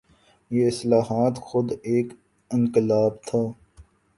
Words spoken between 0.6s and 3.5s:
اصلاحات خود ایک انقلاب تھا۔